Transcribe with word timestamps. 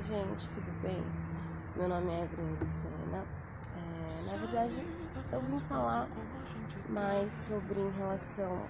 Oi, 0.00 0.06
gente, 0.06 0.48
tudo 0.48 0.82
bem? 0.82 1.04
Meu 1.76 1.86
nome 1.86 2.10
é 2.10 2.24
Evelyn 2.24 2.56
Lucena. 2.58 3.22
É, 3.76 4.30
na 4.30 4.38
verdade, 4.38 4.74
eu 5.30 5.40
vim 5.42 5.60
falar 5.60 6.08
mais 6.88 7.30
sobre 7.30 7.78
em 7.78 7.90
relação 7.98 8.62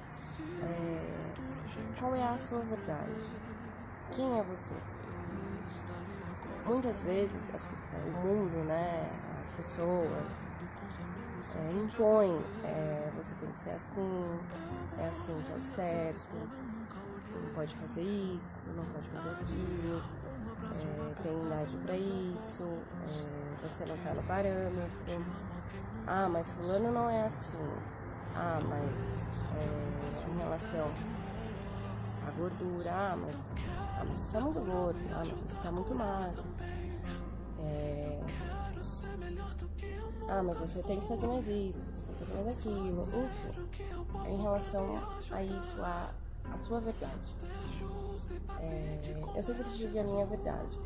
é, 0.60 1.94
qual 2.00 2.16
é 2.16 2.24
a 2.24 2.36
sua 2.36 2.58
verdade. 2.62 3.30
Quem 4.10 4.40
é 4.40 4.42
você? 4.42 4.74
Muitas 6.66 7.00
vezes 7.02 7.48
as, 7.54 7.64
é, 7.64 7.98
o 8.08 8.26
mundo, 8.26 8.64
né, 8.64 9.08
as 9.40 9.52
pessoas 9.52 10.32
é, 11.54 11.72
impõem, 11.80 12.44
é, 12.64 13.08
você 13.16 13.34
tem 13.36 13.52
que 13.52 13.60
ser 13.60 13.70
assim, 13.70 14.40
é 14.98 15.06
assim 15.06 15.40
que 15.42 15.52
é 15.52 15.54
o 15.54 15.62
certo, 15.62 16.36
não 17.32 17.54
pode 17.54 17.76
fazer 17.76 18.02
isso, 18.02 18.68
não 18.70 18.84
pode 18.86 19.08
fazer 19.10 19.30
aquilo 19.30 20.19
é, 20.82 21.22
tem 21.22 21.40
idade 21.40 21.76
para 21.78 21.96
isso, 21.96 22.62
é, 22.62 23.68
você 23.68 23.84
não 23.84 23.96
tá 23.96 24.14
no 24.14 24.22
parâmetro. 24.24 25.24
Ah, 26.06 26.28
mas 26.28 26.50
fulano 26.52 26.92
não 26.92 27.10
é 27.10 27.26
assim. 27.26 27.58
Ah, 28.34 28.58
mas 28.68 29.44
é, 29.56 30.30
em 30.30 30.38
relação 30.38 30.90
à 32.26 32.30
gordura, 32.32 32.90
ah, 32.92 33.16
mas, 33.16 33.52
ah, 33.78 34.04
mas 34.08 34.20
você 34.20 34.32
tá 34.32 34.40
muito 34.40 34.60
gordo, 34.60 34.98
ah, 35.12 35.18
mas 35.18 35.40
você 35.40 35.62
tá 35.62 35.72
muito 35.72 35.94
magro. 35.94 36.44
É, 37.58 38.20
ah, 40.28 40.42
mas 40.42 40.58
você 40.58 40.82
tem 40.82 41.00
que 41.00 41.08
fazer 41.08 41.26
mais 41.26 41.46
isso, 41.46 41.90
você 41.96 42.06
tem 42.06 42.14
que 42.14 42.24
fazer 42.24 42.44
mais 42.44 42.58
aquilo, 42.58 43.08
enfim. 43.24 43.70
Em 44.26 44.42
relação 44.42 45.08
a 45.30 45.42
isso, 45.42 45.82
a 45.82 46.10
a 46.52 46.58
sua 46.58 46.80
verdade. 46.80 47.28
É, 48.60 49.00
eu 49.34 49.42
sempre 49.42 49.64
tive 49.72 49.98
a 49.98 50.04
minha 50.04 50.26
verdade. 50.26 50.78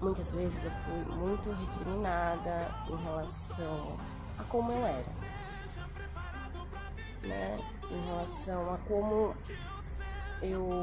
Muitas 0.00 0.30
vezes 0.32 0.64
eu 0.64 0.70
fui 0.70 1.16
muito 1.16 1.50
recriminada 1.50 2.68
em 2.88 2.96
relação 3.04 3.96
a 4.38 4.44
como 4.44 4.72
eu 4.72 4.84
era, 4.84 5.04
né? 7.22 7.58
Em 7.90 8.06
relação 8.06 8.74
a 8.74 8.78
como 8.78 9.34
eu 10.42 10.80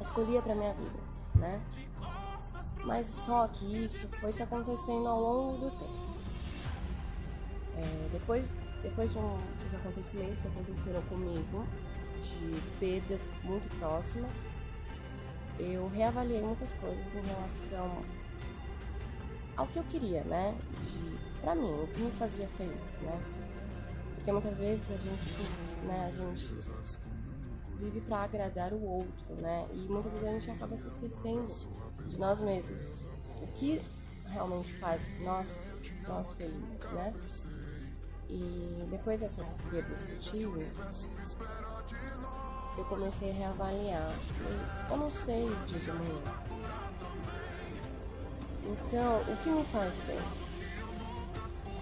escolhia 0.00 0.42
para 0.42 0.54
minha 0.54 0.74
vida, 0.74 0.98
né? 1.36 1.60
Mas 2.84 3.06
só 3.06 3.46
que 3.48 3.84
isso 3.84 4.08
foi 4.20 4.32
se 4.32 4.42
acontecendo 4.42 5.06
ao 5.06 5.20
longo 5.20 5.58
do 5.58 5.70
tempo. 5.70 6.10
É, 7.76 8.08
depois, 8.12 8.54
depois 8.82 9.10
de 9.10 9.18
um, 9.18 9.38
dos 9.64 9.74
acontecimentos 9.74 10.40
que 10.40 10.48
aconteceram 10.48 11.02
comigo, 11.02 11.66
de 12.22 12.60
perdas 12.78 13.32
muito 13.42 13.68
próximas, 13.78 14.44
eu 15.58 15.88
reavaliei 15.88 16.40
muitas 16.40 16.74
coisas 16.74 17.14
em 17.14 17.20
relação 17.20 18.02
ao 19.56 19.66
que 19.66 19.78
eu 19.78 19.84
queria, 19.84 20.24
né? 20.24 20.56
De, 20.90 21.40
pra 21.40 21.54
mim, 21.54 21.72
o 21.72 21.86
que 21.86 22.00
me 22.00 22.10
fazia 22.12 22.48
feliz, 22.48 22.94
né? 23.02 23.20
Porque 24.14 24.32
muitas 24.32 24.56
vezes 24.58 24.90
a 24.90 24.96
gente, 24.96 25.42
né, 25.84 26.06
a 26.06 26.10
gente 26.10 26.70
vive 27.78 28.00
para 28.02 28.24
agradar 28.24 28.72
o 28.72 28.82
outro, 28.82 29.34
né? 29.36 29.66
E 29.72 29.78
muitas 29.88 30.12
vezes 30.12 30.28
a 30.28 30.32
gente 30.32 30.50
acaba 30.50 30.76
se 30.76 30.86
esquecendo 30.86 31.48
de 32.06 32.18
nós 32.18 32.40
mesmos. 32.40 32.88
O 33.40 33.46
que 33.54 33.80
realmente 34.26 34.72
faz 34.74 35.02
nós, 35.20 35.54
nós 36.06 36.26
felizes, 36.34 36.92
né? 36.92 37.14
E 38.28 38.86
depois 38.90 39.20
dessas 39.20 39.52
perdas 39.70 40.02
que 40.02 40.12
eu 40.12 40.18
tive, 40.20 40.66
eu 42.80 42.84
comecei 42.86 43.30
a 43.30 43.34
reavaliar. 43.34 44.12
Eu 44.90 44.96
não 44.96 45.10
sei 45.10 45.44
o 45.44 45.54
dia 45.66 45.78
de 45.78 45.90
amanhã. 45.90 46.20
Então, 48.64 49.20
o 49.20 49.36
que 49.36 49.50
me 49.50 49.64
faz 49.64 49.96
bem? 50.06 50.18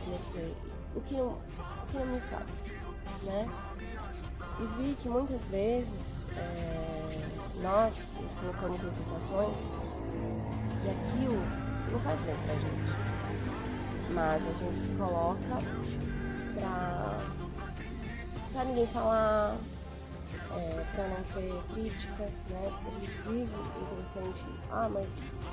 Comecei. 0.04 0.54
O 0.96 1.00
que 1.00 1.14
não, 1.14 1.28
o 1.28 1.86
que 1.90 1.98
não 1.98 2.06
me 2.06 2.20
faz? 2.22 2.64
Né? 3.22 3.48
E 4.60 4.82
vi 4.82 4.94
que 4.96 5.08
muitas 5.08 5.42
vezes 5.44 6.30
é, 6.36 7.62
nós 7.62 7.94
nos 8.20 8.34
colocamos 8.34 8.82
em 8.82 8.92
situações 8.92 9.56
que 10.82 10.90
aquilo 10.90 11.40
não 11.92 12.00
faz 12.00 12.20
bem 12.22 12.34
pra 12.44 12.54
gente. 12.54 13.08
Mas 14.14 14.42
a 14.42 14.52
gente 14.58 14.78
se 14.78 14.88
coloca 14.96 15.38
pra, 16.58 17.20
pra 18.52 18.64
ninguém 18.64 18.86
falar, 18.88 19.56
é, 20.50 20.84
para 20.94 21.08
não 21.08 21.22
ter 21.24 21.74
críticas, 21.74 22.32
né? 22.50 22.72
A 22.86 22.90
gente 22.90 23.10
vive 23.10 23.54
em 23.54 23.96
constante, 23.96 24.44
ah, 24.70 24.88
mas 24.88 25.06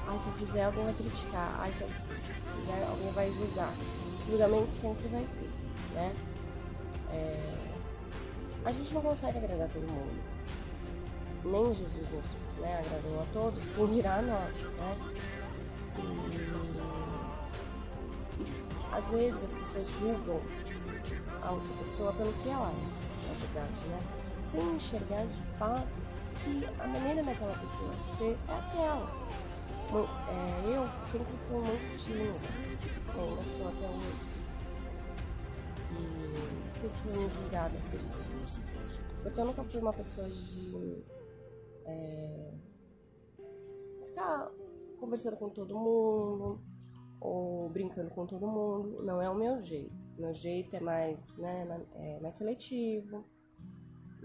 ah, 0.07 0.17
se 0.19 0.27
eu 0.27 0.33
fizer 0.33 0.63
alguém 0.63 0.83
vai 0.83 0.93
criticar, 0.93 1.59
ah, 1.59 1.71
se 1.75 1.83
eu 1.83 1.87
fizer 1.87 2.87
alguém 2.87 3.11
vai 3.11 3.31
julgar. 3.33 3.73
Julgamento 4.29 4.71
sempre 4.71 5.07
vai 5.09 5.23
ter, 5.23 5.49
né? 5.93 6.15
É, 7.11 7.55
a 8.65 8.71
gente 8.71 8.93
não 8.93 9.01
consegue 9.01 9.37
agradar 9.37 9.69
todo 9.69 9.87
mundo. 9.87 10.23
Nem 11.43 11.75
Jesus 11.75 12.09
nos 12.09 12.25
né, 12.59 12.79
agradou 12.79 13.21
a 13.21 13.25
todos, 13.31 13.69
quem 13.69 13.87
dirá 13.87 14.15
a 14.15 14.21
nós, 14.23 14.63
né? 14.63 14.97
E 15.97 16.75
às 18.91 19.05
vezes 19.07 19.43
as 19.43 19.53
pessoas 19.53 19.87
julgam 19.99 20.41
a 21.43 21.51
outra 21.51 21.73
pessoa 21.79 22.13
pelo 22.13 22.33
que 22.33 22.49
ela 22.49 22.71
é, 22.71 23.27
na 23.27 23.33
verdade, 23.39 23.87
né? 23.89 24.24
Sem 24.55 24.75
enxergar 24.75 25.25
de 25.27 25.43
fato 25.57 25.87
que 26.43 26.65
a 26.81 26.87
maneira 26.87 27.23
daquela 27.23 27.57
pessoa 27.59 27.93
ser 28.17 28.37
é 28.49 28.57
aquela. 28.57 29.25
É, 30.29 30.75
eu 30.75 31.07
sempre 31.07 31.33
fui 31.47 31.57
muito 31.57 31.97
tímida, 31.99 32.33
ainda 33.13 33.43
sou 33.43 33.67
até 33.67 33.87
hoje. 33.87 34.35
E 35.91 36.79
sempre 36.79 36.97
fui 36.97 37.13
muito 37.19 37.33
julgada 37.33 37.77
por 37.91 37.99
isso. 37.99 38.61
Porque 39.21 39.39
eu 39.39 39.45
nunca 39.45 39.63
fui 39.63 39.79
uma 39.81 39.93
pessoa 39.93 40.29
de 40.29 41.03
é, 41.85 42.53
ficar 44.05 44.51
conversando 44.99 45.37
com 45.37 45.49
todo 45.49 45.77
mundo 45.77 46.61
ou 47.19 47.69
brincando 47.69 48.09
com 48.11 48.25
todo 48.25 48.47
mundo. 48.47 49.03
Não 49.03 49.21
é 49.21 49.29
o 49.29 49.35
meu 49.35 49.61
jeito. 49.61 49.93
Meu 50.17 50.33
jeito 50.33 50.75
é 50.75 50.79
mais, 50.79 51.35
né, 51.37 51.85
é 51.95 52.19
mais 52.21 52.35
seletivo 52.35 53.25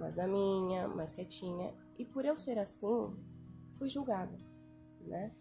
mais 0.00 0.14
da 0.14 0.26
minha, 0.26 0.88
mais 0.88 1.12
quietinha. 1.12 1.74
E 1.98 2.04
por 2.04 2.24
eu 2.24 2.36
ser 2.36 2.58
assim, 2.58 3.14
fui 3.78 3.88
julgada, 3.88 4.36
né? 5.02 5.32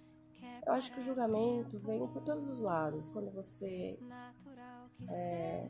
Eu 0.66 0.74
acho 0.74 0.92
que 0.94 1.00
o 1.00 1.04
julgamento 1.04 1.80
vem 1.80 2.06
por 2.08 2.22
todos 2.22 2.48
os 2.48 2.62
lados. 2.62 3.10
Quando 3.10 3.32
você 3.32 3.98
é 5.10 5.70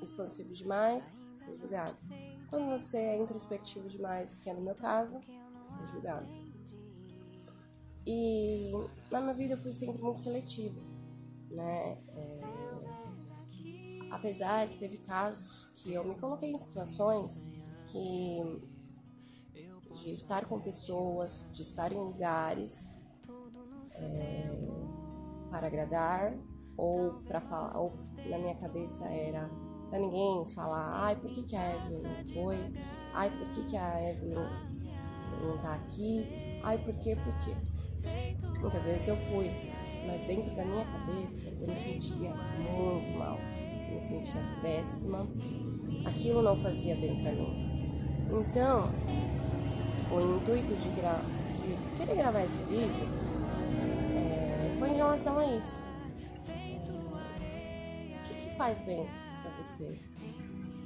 expansivo 0.00 0.54
demais, 0.54 1.22
você 1.36 1.50
é 1.50 1.56
julgado. 1.56 2.00
Quando 2.48 2.66
você 2.66 2.96
é 2.96 3.16
introspectivo 3.18 3.88
demais, 3.88 4.36
que 4.38 4.48
é 4.48 4.54
no 4.54 4.62
meu 4.62 4.74
caso, 4.74 5.20
você 5.62 5.82
é 5.82 5.86
julgado. 5.88 6.26
E 8.06 8.72
na 9.10 9.20
minha 9.20 9.34
vida 9.34 9.54
eu 9.54 9.58
fui 9.58 9.72
sempre 9.72 10.00
muito 10.02 10.20
seletivo, 10.20 10.80
né? 11.50 11.98
É, 12.08 12.40
apesar 14.10 14.68
que 14.68 14.78
teve 14.78 14.98
casos 14.98 15.66
que 15.74 15.92
eu 15.92 16.04
me 16.04 16.14
coloquei 16.18 16.50
em 16.50 16.58
situações 16.58 17.46
que 17.90 18.70
de 20.02 20.12
estar 20.14 20.44
com 20.46 20.60
pessoas, 20.60 21.48
de 21.52 21.62
estar 21.62 21.92
em 21.92 21.98
lugares 21.98 22.88
é, 24.00 24.50
para 25.50 25.66
agradar 25.66 26.34
ou 26.76 27.14
para 27.26 27.40
falar, 27.40 27.78
ou 27.78 27.98
na 28.28 28.38
minha 28.38 28.54
cabeça 28.54 29.04
era 29.06 29.48
para 29.90 29.98
ninguém 29.98 30.46
falar, 30.54 31.04
ai, 31.04 31.16
por 31.16 31.30
que, 31.30 31.42
que 31.42 31.56
a 31.56 31.76
Evelyn 31.76 32.02
não 32.02 32.34
foi? 32.34 32.56
Ai, 33.12 33.30
por 33.30 33.48
que, 33.48 33.64
que 33.64 33.76
a 33.76 34.10
Evelyn 34.10 34.36
não 35.42 35.58
tá 35.58 35.74
aqui? 35.74 36.24
Ai, 36.62 36.78
por 36.78 36.94
quê, 36.98 37.16
por 37.16 37.34
quê? 37.44 37.56
Muitas 38.60 38.84
vezes 38.84 39.08
eu 39.08 39.16
fui, 39.16 39.50
mas 40.06 40.24
dentro 40.24 40.54
da 40.54 40.64
minha 40.64 40.84
cabeça 40.84 41.48
eu 41.48 41.66
me 41.66 41.76
sentia 41.76 42.32
muito 42.34 43.18
mal, 43.18 43.36
eu 43.88 43.96
me 43.96 44.00
sentia 44.00 44.40
péssima, 44.62 45.28
aquilo 46.06 46.40
não 46.40 46.56
fazia 46.62 46.94
bem 46.94 47.20
para 47.22 47.32
mim. 47.32 47.69
Então, 48.32 48.88
o 50.12 50.36
intuito 50.36 50.72
de, 50.76 50.88
gra 50.90 51.20
de 51.66 51.98
querer 51.98 52.16
gravar 52.16 52.44
esse 52.44 52.58
vídeo 52.64 53.08
é, 54.14 54.76
foi 54.78 54.90
em 54.90 54.94
relação 54.94 55.36
a 55.36 55.46
isso. 55.46 55.80
É, 56.48 56.76
o 58.16 58.22
que, 58.22 58.34
que, 58.34 58.56
faz 58.56 58.80
bem 58.82 59.04
para 59.42 59.50
você? 59.62 59.98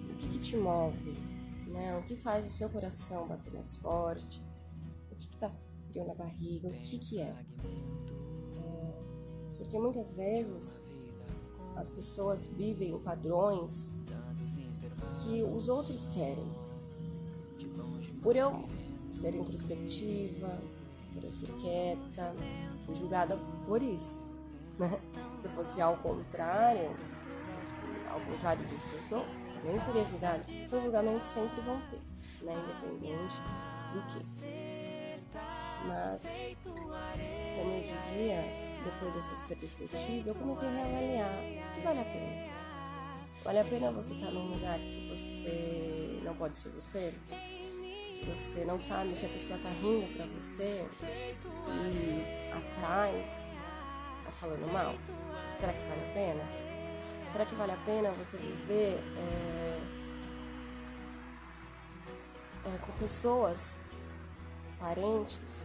O 0.08 0.16
que, 0.16 0.28
que, 0.28 0.38
te 0.38 0.56
move? 0.56 1.12
Né? 1.66 1.98
O 1.98 2.02
que 2.04 2.16
faz 2.16 2.46
o 2.46 2.50
seu 2.50 2.70
coração 2.70 3.28
bater 3.28 3.52
mais 3.52 3.74
forte? 3.76 4.42
O 5.12 5.14
que, 5.14 5.28
que 5.28 5.36
tá 5.36 5.50
frio 5.88 6.06
na 6.06 6.14
barriga? 6.14 6.68
O 6.68 6.72
que, 6.72 6.98
que 6.98 7.20
é? 7.20 7.34
é? 8.56 8.92
Porque 9.58 9.78
muitas 9.78 10.10
vezes 10.14 10.74
as 11.76 11.90
pessoas 11.90 12.46
vivem 12.46 12.98
padrões 13.00 13.94
que 15.22 15.42
os 15.42 15.68
outros 15.68 16.06
querem 16.06 16.63
por 18.24 18.34
eu 18.34 18.64
ser 19.10 19.34
introspectiva, 19.34 20.58
eu 21.22 21.30
ser 21.30 21.46
quieta, 21.60 22.34
fui 22.86 22.94
julgada 22.96 23.38
por 23.66 23.82
isso. 23.82 24.18
Né? 24.78 24.98
Se 25.42 25.48
fosse 25.50 25.80
ao 25.80 25.96
contrário, 25.98 26.90
ao 28.10 28.20
contrário 28.20 28.66
disso 28.66 28.88
que 28.88 28.94
eu 28.94 29.02
sou, 29.02 29.26
nem 29.62 29.78
seria 29.78 30.06
julgada. 30.06 30.42
Então, 30.48 30.82
julgamentos 30.82 31.26
sempre 31.28 31.60
vão 31.60 31.80
ter, 31.90 32.00
né? 32.44 32.54
Independente 32.54 33.36
do 33.92 34.02
que. 34.06 34.24
Mas, 35.86 36.22
como 37.12 37.70
eu 37.72 37.82
dizia, 37.82 38.42
depois 38.84 39.14
dessa 39.14 39.44
perspectiva, 39.44 40.30
eu 40.30 40.34
comecei 40.34 40.66
a 40.66 40.70
reavaliar 40.70 41.38
o 41.38 41.74
que 41.74 41.80
vale 41.82 42.00
a 42.00 42.04
pena. 42.04 42.54
Vale 43.44 43.58
a 43.58 43.64
pena 43.64 43.92
você 43.92 44.14
estar 44.14 44.30
num 44.30 44.54
lugar 44.54 44.78
que 44.78 45.08
você 45.10 46.20
não 46.24 46.34
pode 46.34 46.56
ser 46.56 46.70
você? 46.70 47.14
Você 48.26 48.64
não 48.64 48.78
sabe 48.80 49.14
se 49.14 49.26
a 49.26 49.28
pessoa 49.28 49.58
tá 49.58 49.68
rindo 49.68 50.06
pra 50.16 50.26
você 50.26 50.86
e 51.68 52.52
atrás 52.52 53.26
tá 54.24 54.30
falando 54.40 54.72
mal? 54.72 54.94
Será 55.60 55.72
que 55.72 55.84
vale 55.88 56.00
a 56.00 56.14
pena? 56.14 56.44
Será 57.32 57.44
que 57.44 57.54
vale 57.54 57.72
a 57.72 57.76
pena 57.84 58.10
você 58.12 58.36
viver 58.36 59.02
é, 59.16 59.80
é, 62.66 62.78
com 62.78 62.92
pessoas, 62.92 63.76
parentes, 64.78 65.64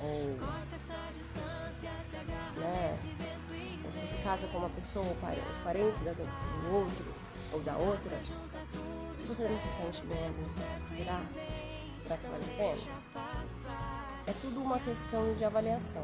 ou, 0.00 0.36
né, 2.60 2.98
ou 3.84 3.90
se 3.90 3.98
você 4.00 4.16
casa 4.22 4.46
com 4.48 4.58
uma 4.58 4.70
pessoa, 4.70 5.06
os 5.50 5.58
parentes 5.64 5.98
do 6.00 6.74
outro 6.74 7.14
ou 7.52 7.60
da 7.60 7.76
outra, 7.76 8.20
você 9.26 9.48
não 9.48 9.58
se 9.58 9.72
sente 9.72 10.02
bem, 10.06 10.32
será? 10.86 11.22
Vale 12.08 12.20
a 12.24 12.56
pena? 12.56 12.74
É 14.26 14.32
tudo 14.40 14.62
uma 14.62 14.78
questão 14.78 15.34
de 15.34 15.44
avaliação. 15.44 16.02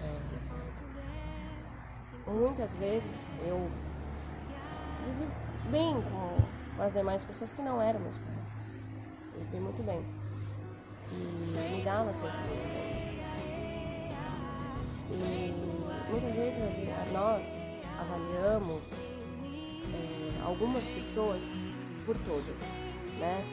É, 0.00 0.18
muitas 2.28 2.74
vezes 2.74 3.30
eu 3.46 3.70
vivi 5.06 5.28
bem 5.70 5.94
com 6.02 6.82
as 6.82 6.92
demais 6.92 7.24
pessoas 7.24 7.52
que 7.52 7.62
não 7.62 7.80
eram 7.80 8.00
meus 8.00 8.18
parentes. 8.18 8.72
Eu 9.34 9.40
vivi 9.44 9.60
muito 9.60 9.82
bem. 9.84 10.04
E 11.12 11.76
me 11.76 11.82
dava 11.84 12.12
sempre 12.12 12.36
muito 12.36 12.68
bem. 12.72 12.98
E 15.10 15.54
muitas 16.10 16.34
vezes 16.34 17.12
nós 17.12 17.46
avaliamos 18.00 18.82
é, 19.94 20.42
algumas 20.44 20.84
pessoas 20.84 21.42
por 22.04 22.16
todas, 22.18 22.60
né? 23.20 23.44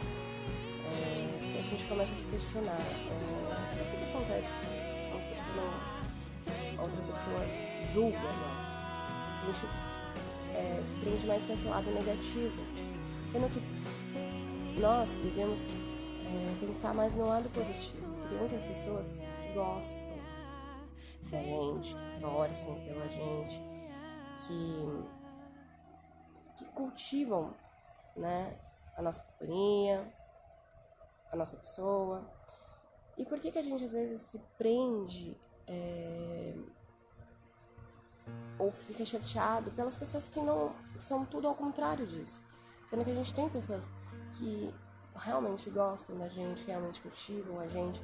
Gente 1.70 1.84
começa 1.88 2.12
a 2.12 2.16
se 2.16 2.26
questionar 2.26 2.78
é, 2.78 3.82
o 3.82 3.90
que, 3.90 3.96
que 3.96 4.04
acontece 4.10 4.48
quando 5.10 6.80
outra 6.80 7.02
pessoa 7.02 7.40
julga 7.92 8.18
nós 8.18 8.76
a 9.42 9.52
gente 9.52 9.66
é, 10.54 10.80
se 10.82 10.96
prende 10.96 11.26
mais 11.26 11.44
para 11.44 11.54
esse 11.54 11.66
lado 11.66 11.90
negativo, 11.90 12.56
sendo 13.30 13.48
que 13.50 14.80
nós 14.80 15.10
devemos 15.14 15.62
é, 15.62 16.66
pensar 16.66 16.94
mais 16.94 17.14
no 17.14 17.26
lado 17.26 17.48
positivo. 17.50 18.16
Tem 18.28 18.38
muitas 18.38 18.62
pessoas 18.62 19.18
que 19.40 19.52
gostam 19.54 20.06
da 21.30 21.42
gente, 21.42 21.94
que 21.94 22.20
torcem 22.20 22.74
pela 22.84 23.08
gente, 23.08 23.60
que, 24.46 25.04
que 26.58 26.64
cultivam 26.72 27.54
né, 28.16 28.56
a 28.96 29.02
nossa 29.02 29.20
companhia, 29.20 30.04
a 31.30 31.36
nossa 31.36 31.56
pessoa. 31.56 32.28
E 33.16 33.24
por 33.24 33.40
que, 33.40 33.50
que 33.50 33.58
a 33.58 33.62
gente 33.62 33.84
às 33.84 33.92
vezes 33.92 34.20
se 34.22 34.38
prende 34.58 35.36
é, 35.66 36.54
ou 38.58 38.70
fica 38.70 39.04
chateado 39.04 39.70
pelas 39.72 39.96
pessoas 39.96 40.28
que 40.28 40.40
não 40.40 40.74
são 41.00 41.24
tudo 41.24 41.46
ao 41.48 41.54
contrário 41.54 42.06
disso. 42.06 42.40
Sendo 42.86 43.04
que 43.04 43.10
a 43.10 43.14
gente 43.14 43.34
tem 43.34 43.48
pessoas 43.48 43.88
que 44.32 44.72
realmente 45.14 45.68
gostam 45.70 46.18
da 46.18 46.28
gente, 46.28 46.64
realmente 46.64 47.00
cultivam 47.00 47.60
a 47.60 47.66
gente. 47.68 48.02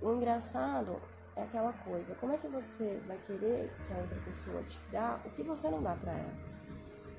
O 0.00 0.12
engraçado 0.12 1.00
é 1.34 1.42
aquela 1.42 1.72
coisa, 1.72 2.14
como 2.16 2.32
é 2.32 2.38
que 2.38 2.48
você 2.48 3.00
vai 3.06 3.18
querer 3.26 3.72
que 3.86 3.92
a 3.92 3.98
outra 3.98 4.20
pessoa 4.22 4.62
te 4.64 4.80
dá 4.90 5.20
o 5.24 5.30
que 5.30 5.42
você 5.42 5.70
não 5.70 5.82
dá 5.82 5.94
para 5.94 6.12
ela? 6.12 6.34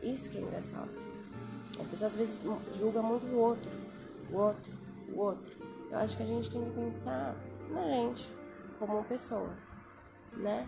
Isso 0.01 0.29
que 0.29 0.37
é 0.37 0.41
engraçado. 0.41 0.89
As 1.79 1.87
pessoas 1.87 2.13
às 2.13 2.15
vezes 2.15 2.41
julgam 2.71 3.03
muito 3.03 3.25
o 3.27 3.37
outro, 3.37 3.71
o 4.31 4.37
outro, 4.37 4.73
outro. 5.19 5.51
Eu 5.89 5.97
acho 5.99 6.17
que 6.17 6.23
a 6.23 6.25
gente 6.25 6.51
tem 6.51 6.63
que 6.63 6.71
pensar 6.71 7.35
na 7.69 7.83
gente 7.83 8.31
como 8.79 9.03
pessoa, 9.05 9.55
né? 10.33 10.67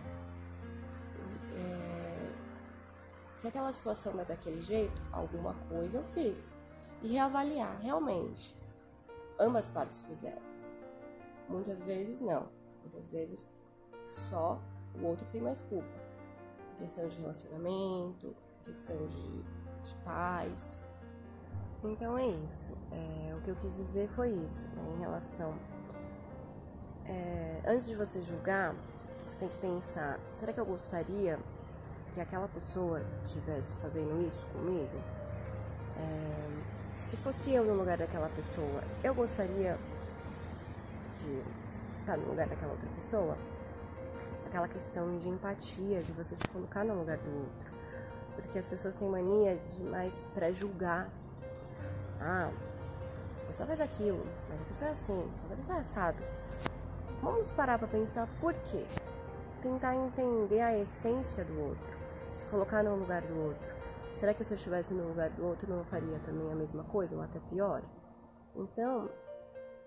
Se 3.40 3.48
aquela 3.48 3.72
situação 3.72 4.20
é 4.20 4.24
daquele 4.26 4.60
jeito, 4.60 5.00
alguma 5.10 5.54
coisa 5.70 5.96
eu 5.96 6.04
fiz. 6.04 6.58
E 7.00 7.08
reavaliar, 7.08 7.80
realmente. 7.80 8.54
Ambas 9.38 9.70
partes 9.70 10.02
fizeram. 10.02 10.42
Muitas 11.48 11.80
vezes 11.80 12.20
não. 12.20 12.50
Muitas 12.82 13.08
vezes 13.08 13.50
só 14.04 14.60
o 14.94 15.06
outro 15.06 15.24
tem 15.28 15.40
mais 15.40 15.62
culpa. 15.62 15.88
Questão 16.76 17.08
de 17.08 17.18
relacionamento, 17.18 18.36
questão 18.66 19.06
de, 19.06 19.42
de 19.42 19.94
paz. 20.04 20.84
Então 21.82 22.18
é 22.18 22.26
isso. 22.26 22.72
É, 22.92 23.34
o 23.34 23.40
que 23.40 23.50
eu 23.50 23.56
quis 23.56 23.76
dizer 23.76 24.08
foi 24.08 24.30
isso, 24.30 24.68
né, 24.68 24.82
em 24.96 25.00
relação. 25.00 25.54
É, 27.06 27.62
antes 27.66 27.86
de 27.86 27.96
você 27.96 28.20
julgar, 28.20 28.74
você 29.26 29.38
tem 29.38 29.48
que 29.48 29.58
pensar: 29.58 30.18
será 30.32 30.52
que 30.52 30.60
eu 30.60 30.66
gostaria 30.66 31.38
que 32.12 32.20
aquela 32.20 32.48
pessoa 32.48 33.02
estivesse 33.24 33.76
fazendo 33.76 34.26
isso 34.26 34.46
comigo, 34.48 34.96
é, 35.96 36.98
se 36.98 37.16
fosse 37.16 37.52
eu 37.52 37.64
no 37.64 37.74
lugar 37.74 37.96
daquela 37.96 38.28
pessoa, 38.28 38.82
eu 39.02 39.14
gostaria 39.14 39.78
de 41.16 41.42
estar 42.00 42.16
no 42.16 42.28
lugar 42.28 42.46
daquela 42.46 42.72
outra 42.72 42.88
pessoa? 42.90 43.36
Aquela 44.46 44.68
questão 44.68 45.16
de 45.16 45.28
empatia, 45.28 46.02
de 46.02 46.12
você 46.12 46.34
se 46.34 46.46
colocar 46.48 46.84
no 46.84 46.94
lugar 46.94 47.16
do 47.18 47.30
outro. 47.30 47.70
Porque 48.34 48.58
as 48.58 48.68
pessoas 48.68 48.96
têm 48.96 49.08
mania 49.08 49.56
de 49.70 49.82
mais 49.84 50.24
pré-julgar. 50.34 51.08
Ah, 52.20 52.52
essa 53.34 53.46
pessoa 53.46 53.66
faz 53.66 53.80
aquilo, 53.80 54.24
mas 54.48 54.60
a 54.60 54.64
pessoa 54.64 54.88
é 54.88 54.92
assim, 54.92 55.24
mas 55.26 55.52
a 55.52 55.56
pessoa 55.56 55.78
é 55.78 55.80
assado. 55.80 56.22
Vamos 57.22 57.50
parar 57.50 57.78
para 57.78 57.88
pensar 57.88 58.28
por 58.40 58.54
quê? 58.54 58.84
Tentar 59.62 59.94
entender 59.94 60.60
a 60.60 60.78
essência 60.78 61.44
do 61.44 61.58
outro 61.60 62.00
se 62.30 62.44
colocar 62.46 62.82
no 62.82 62.94
lugar 62.96 63.22
do 63.22 63.38
outro. 63.38 63.68
Será 64.12 64.32
que 64.34 64.44
se 64.44 64.52
eu 64.52 64.56
estivesse 64.56 64.94
no 64.94 65.08
lugar 65.08 65.30
do 65.30 65.44
outro 65.44 65.68
não 65.68 65.84
faria 65.84 66.18
também 66.20 66.50
a 66.50 66.54
mesma 66.54 66.84
coisa 66.84 67.16
ou 67.16 67.22
até 67.22 67.38
pior? 67.40 67.82
Então, 68.54 69.10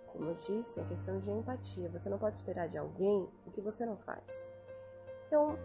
como 0.07 0.29
eu 0.29 0.33
disse, 0.33 0.79
é 0.79 0.83
questão 0.83 1.19
de 1.19 1.31
empatia. 1.31 1.89
Você 1.89 2.09
não 2.09 2.17
pode 2.17 2.37
esperar 2.37 2.67
de 2.67 2.77
alguém 2.77 3.29
o 3.45 3.51
que 3.51 3.61
você 3.61 3.85
não 3.85 3.97
faz. 3.97 4.45
Então, 5.27 5.57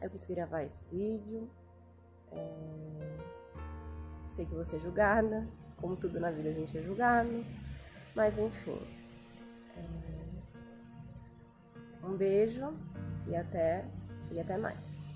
eu 0.00 0.10
quis 0.10 0.24
gravar 0.26 0.62
esse 0.62 0.82
vídeo. 0.84 1.50
É... 2.32 3.18
Sei 4.34 4.46
que 4.46 4.54
você 4.54 4.76
é 4.76 4.80
julgada, 4.80 5.46
como 5.80 5.96
tudo 5.96 6.20
na 6.20 6.30
vida 6.30 6.48
a 6.50 6.52
gente 6.52 6.76
é 6.76 6.82
julgado, 6.82 7.44
mas 8.14 8.38
enfim. 8.38 8.80
É... 9.76 10.10
Um 12.06 12.16
beijo 12.16 12.72
e 13.26 13.36
até 13.36 13.84
e 14.30 14.40
até 14.40 14.56
mais. 14.56 15.10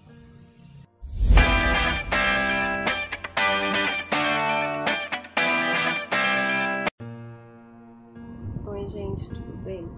gente, 8.94 9.28
tudo 9.30 9.56
bem? 9.64 9.88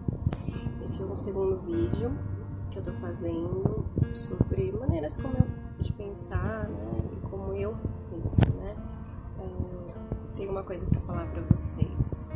Esse 0.85 1.03
é 1.03 1.05
o 1.05 1.17
segundo 1.17 1.61
vídeo 1.61 2.17
que 2.71 2.79
eu 2.79 2.83
tô 2.83 2.93
fazendo 2.95 3.85
sobre 4.15 4.73
maneiras 4.73 5.17
como 5.17 5.37
eu, 5.37 5.47
de 5.83 5.93
pensar, 5.93 6.69
né? 6.69 7.11
E 7.13 7.17
como 7.29 7.55
eu 7.55 7.77
penso, 8.09 8.51
né? 8.57 8.75
É, 9.39 10.16
tenho 10.37 10.51
uma 10.51 10.63
coisa 10.63 10.87
para 10.87 11.01
falar 11.01 11.27
para 11.27 11.43
vocês. 11.43 12.29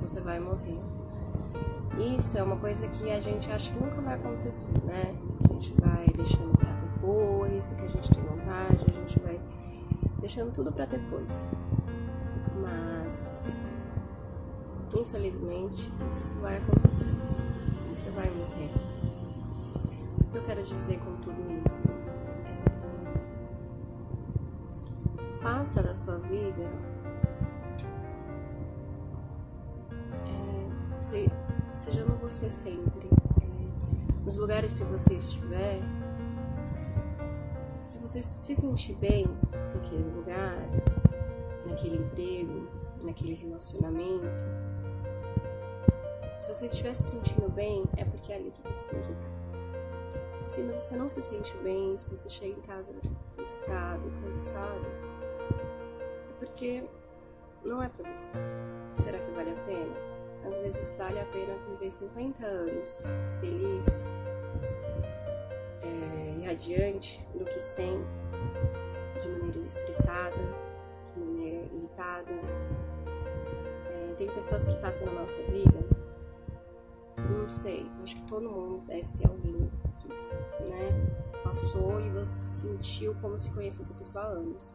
Você 0.00 0.20
vai 0.20 0.40
morrer. 0.40 0.80
Isso 2.16 2.38
é 2.38 2.42
uma 2.42 2.56
coisa 2.56 2.88
que 2.88 3.10
a 3.10 3.20
gente 3.20 3.50
acha 3.50 3.72
que 3.72 3.78
nunca 3.78 4.00
vai 4.00 4.14
acontecer, 4.14 4.72
né? 4.84 5.14
A 5.48 5.52
gente 5.52 5.74
vai 5.80 6.06
deixando 6.16 6.56
para 6.56 6.72
depois, 6.72 7.70
o 7.70 7.74
que 7.74 7.84
a 7.84 7.88
gente 7.88 8.10
tem 8.10 8.22
vontade, 8.24 8.84
a 8.88 8.92
gente 8.92 9.18
vai 9.20 9.40
deixando 10.20 10.52
tudo 10.52 10.72
para 10.72 10.86
depois. 10.86 11.46
Mas 12.60 13.60
Infelizmente, 14.94 15.92
isso 16.10 16.32
vai 16.40 16.56
acontecer. 16.56 17.14
Você 17.88 18.10
vai 18.10 18.28
morrer. 18.30 18.70
O 20.20 20.24
que 20.32 20.36
eu 20.36 20.42
quero 20.42 20.62
dizer 20.64 20.98
com 20.98 21.14
tudo 21.16 21.40
isso 21.64 21.86
Faça 25.40 25.82
da 25.82 25.94
sua 25.94 26.18
vida. 26.18 26.70
É, 30.26 31.00
se 31.00 31.30
sejando 31.72 32.14
você 32.16 32.50
sempre. 32.50 33.08
É, 33.40 34.24
nos 34.24 34.36
lugares 34.36 34.74
que 34.74 34.84
você 34.84 35.14
estiver, 35.14 35.80
se 37.82 37.96
você 37.98 38.20
se 38.20 38.54
sentir 38.54 38.94
bem 38.96 39.26
naquele 39.74 40.10
lugar, 40.10 40.58
naquele 41.66 41.96
emprego, 41.96 42.68
naquele 43.02 43.34
relacionamento, 43.34 44.44
se 46.38 46.48
você 46.48 46.66
estiver 46.66 46.92
se 46.94 47.02
sentindo 47.04 47.48
bem, 47.50 47.84
é 47.96 48.04
porque 48.04 48.30
é 48.32 48.36
ali 48.36 48.50
que 48.50 48.62
você 48.62 48.82
tem 48.84 49.00
que 49.00 49.10
estar. 49.10 50.42
Se 50.42 50.62
você 50.62 50.96
não 50.96 51.08
se 51.08 51.22
sente 51.22 51.56
bem, 51.58 51.96
se 51.96 52.08
você 52.08 52.28
chega 52.28 52.58
em 52.58 52.62
casa 52.62 52.92
frustrado, 53.34 54.10
cansado, 54.22 55.09
porque 56.40 56.82
não 57.64 57.80
é 57.80 57.88
pra 57.88 58.12
você. 58.12 58.32
Será 58.96 59.18
que 59.20 59.30
vale 59.30 59.52
a 59.52 59.64
pena? 59.64 59.94
Às 60.44 60.62
vezes 60.64 60.92
vale 60.98 61.20
a 61.20 61.26
pena 61.26 61.54
viver 61.68 61.92
50 61.92 62.44
anos 62.44 63.04
feliz, 63.40 64.08
radiante 66.50 67.24
do 67.34 67.44
que 67.44 67.60
sem, 67.60 68.04
de 69.22 69.28
maneira 69.28 69.68
estressada, 69.68 70.36
de 71.14 71.20
maneira 71.20 71.66
irritada. 71.66 72.32
É, 73.88 74.14
tem 74.14 74.28
pessoas 74.30 74.66
que 74.66 74.76
passam 74.78 75.06
na 75.06 75.12
nossa 75.12 75.40
vida, 75.44 75.78
não 77.18 77.48
sei, 77.48 77.88
acho 78.02 78.16
que 78.16 78.22
todo 78.22 78.50
mundo 78.50 78.84
deve 78.86 79.12
ter 79.12 79.28
alguém 79.28 79.70
que 79.96 80.08
né, 80.68 80.90
passou 81.42 82.00
e 82.00 82.10
você 82.10 82.50
sentiu 82.50 83.14
como 83.20 83.38
se 83.38 83.50
conhecesse 83.50 83.92
a 83.92 83.94
pessoa 83.94 84.24
há 84.24 84.28
anos. 84.28 84.74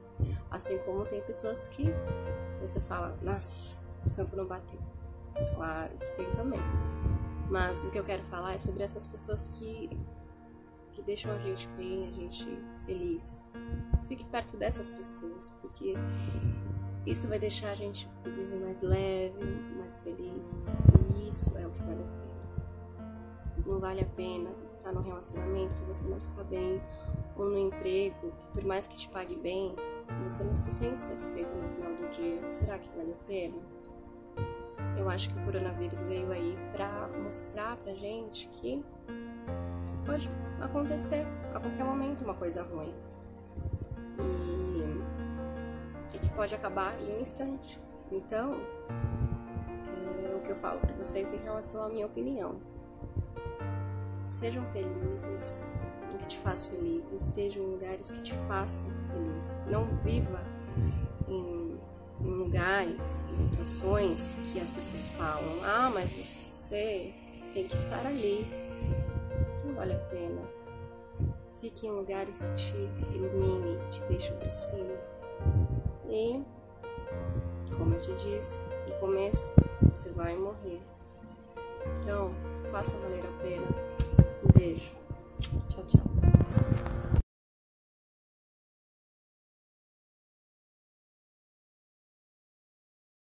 Assim 0.50 0.78
como 0.80 1.06
tem 1.06 1.22
pessoas 1.22 1.68
que 1.68 1.86
você 2.60 2.80
fala, 2.80 3.18
nossa, 3.22 3.78
o 4.06 4.10
santo 4.10 4.36
não 4.36 4.46
bateu. 4.46 4.80
Claro 5.56 5.98
que 5.98 6.12
tem 6.16 6.32
também. 6.32 6.60
Mas 7.50 7.84
o 7.84 7.92
que 7.92 8.00
eu 8.00 8.04
quero 8.04 8.24
falar 8.24 8.54
é 8.54 8.58
sobre 8.58 8.84
essas 8.84 9.06
pessoas 9.06 9.48
que 9.48 9.90
que 10.96 11.02
deixam 11.02 11.34
a 11.34 11.38
gente 11.40 11.68
bem, 11.70 12.08
a 12.08 12.12
gente 12.12 12.48
feliz. 12.86 13.44
Fique 14.08 14.26
perto 14.26 14.56
dessas 14.56 14.90
pessoas, 14.90 15.50
porque 15.62 15.94
isso 17.06 17.28
vai 17.28 17.38
deixar 17.38 17.72
a 17.72 17.76
gente 17.76 18.10
viver 18.24 18.62
mais 18.62 18.82
leve, 18.82 19.44
mais 19.78 20.02
feliz. 20.02 20.66
E 21.14 21.28
isso 21.28 21.56
é 21.58 21.68
o 21.68 21.72
que 21.72 21.82
vale 21.82 22.02
a 22.02 22.06
pena. 22.06 23.66
Não 23.66 23.80
vale 23.80 24.02
a 24.02 24.06
pena 24.06 24.50
estar 24.86 24.92
num 24.92 25.02
relacionamento 25.02 25.76
que 25.76 25.82
você 25.84 26.06
não 26.06 26.18
está 26.18 26.44
bem, 26.44 26.82
ou 27.36 27.50
no 27.50 27.58
emprego 27.58 28.32
que 28.32 28.48
por 28.54 28.64
mais 28.64 28.86
que 28.86 28.96
te 28.96 29.10
pague 29.10 29.36
bem, 29.36 29.76
você 30.20 30.44
não 30.44 30.56
se 30.56 30.72
sente 30.72 31.00
satisfeito 31.00 31.52
no 31.56 31.68
final 31.70 31.92
do 31.96 32.08
dia. 32.12 32.52
Será 32.52 32.78
que 32.78 32.90
vale 32.96 33.14
a 33.14 33.26
pena? 33.26 33.58
Eu 34.98 35.10
acho 35.10 35.30
que 35.30 35.40
o 35.40 35.44
coronavírus 35.44 36.02
veio 36.04 36.32
aí 36.32 36.58
para 36.72 37.10
mostrar 37.24 37.76
pra 37.78 37.94
gente 37.94 38.48
que 38.50 38.84
pode 40.06 40.30
acontecer 40.62 41.26
a 41.54 41.60
qualquer 41.60 41.84
momento 41.84 42.24
uma 42.24 42.36
coisa 42.36 42.64
ruim. 42.64 42.94
E, 44.20 46.16
e 46.16 46.20
que 46.20 46.30
pode 46.30 46.54
acabar 46.54 47.00
em 47.02 47.18
um 47.18 47.20
instante. 47.20 47.80
Então, 48.12 48.54
é 50.32 50.36
o 50.36 50.40
que 50.42 50.52
eu 50.52 50.56
falo 50.56 50.80
para 50.80 50.94
vocês 50.94 51.32
em 51.34 51.38
relação 51.38 51.84
à 51.84 51.90
minha 51.90 52.06
opinião. 52.06 52.75
Sejam 54.30 54.66
felizes 54.66 55.66
no 56.12 56.18
que 56.18 56.28
te 56.28 56.38
faz 56.40 56.66
feliz, 56.66 57.12
estejam 57.12 57.64
em 57.64 57.72
lugares 57.72 58.12
que 58.12 58.22
te 58.22 58.34
façam 58.48 58.88
feliz. 59.12 59.58
Não 59.68 59.86
viva 60.04 60.42
em, 61.28 61.80
em 62.22 62.34
lugares, 62.34 63.24
em 63.32 63.38
situações 63.38 64.38
que 64.52 64.60
as 64.60 64.72
pessoas 64.72 65.10
falam: 65.10 65.64
ah, 65.64 65.92
mas 65.94 66.12
você 66.12 67.14
tem 67.54 67.68
que 67.68 67.76
estar 67.76 68.06
ali 68.06 68.46
vale 69.76 69.94
a 69.94 70.00
pena. 70.10 70.42
Fique 71.60 71.86
em 71.86 71.92
lugares 71.92 72.40
que 72.40 72.54
te 72.54 72.76
iluminem, 73.14 73.78
que 73.80 73.90
te 73.90 74.02
deixam 74.08 74.38
para 74.38 74.50
cima. 74.50 74.94
E, 76.10 76.44
como 77.78 77.94
eu 77.94 78.02
te 78.02 78.16
disse 78.16 78.64
no 78.88 78.96
começo, 79.00 79.54
você 79.82 80.10
vai 80.10 80.36
morrer. 80.36 80.82
Então, 82.02 82.32
faça 82.72 82.96
valer 82.98 83.24
a 83.24 83.44
pena. 83.44 83.68
Um 84.44 84.52
beijo. 84.58 84.92
Tchau, 85.70 85.84
tchau. 85.88 86.25